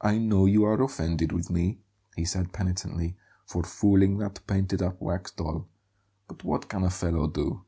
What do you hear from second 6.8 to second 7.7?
a fellow do?"